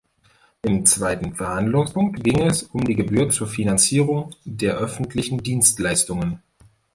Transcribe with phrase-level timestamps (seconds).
[0.63, 6.41] Im zweiten Verhandlungspunkt ging es um die Gebühr zur Finanzierung der öffentlichen Dienstleistungen.